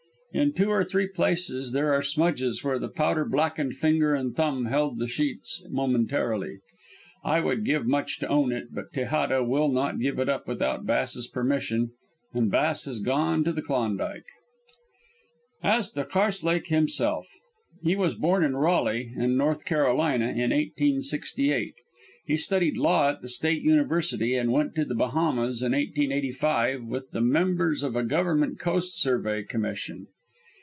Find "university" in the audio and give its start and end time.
23.63-24.35